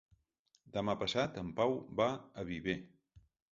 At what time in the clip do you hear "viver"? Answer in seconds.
2.51-2.79